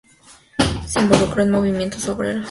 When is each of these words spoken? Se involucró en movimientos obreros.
Se 0.87 0.99
involucró 0.99 1.43
en 1.43 1.51
movimientos 1.51 2.09
obreros. 2.09 2.39